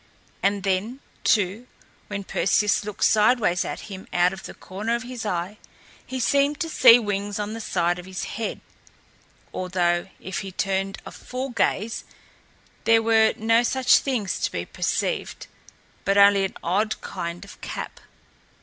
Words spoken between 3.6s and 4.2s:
at him